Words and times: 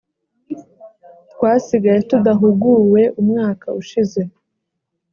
twasigaye 1.31 1.99
tudahuguwe 2.09 3.01
umwaka 3.21 3.67
ushize 3.81 4.21